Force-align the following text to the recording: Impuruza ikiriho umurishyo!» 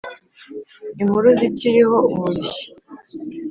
Impuruza 1.01 1.43
ikiriho 1.51 1.97
umurishyo!» 2.11 2.71